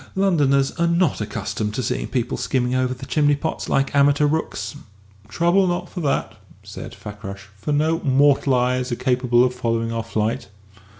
[0.15, 4.75] Londoners are not accustomed to seeing people skimming over the chimney pots like amateur rooks."
[5.27, 10.01] "Trouble not for that," said Fakrash, "for no mortal eyes are capable of following our
[10.01, 10.47] flight."